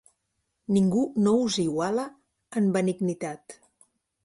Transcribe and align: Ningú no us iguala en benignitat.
Ningú 0.77 1.03
no 1.27 1.33
us 1.49 1.59
iguala 1.65 2.07
en 2.63 2.73
benignitat. 2.79 3.59